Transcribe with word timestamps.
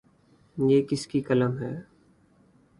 یہ 0.57 0.81
کس 0.89 1.05
کی 1.07 1.21
قلم 1.21 1.57
ہے؟ 1.61 1.73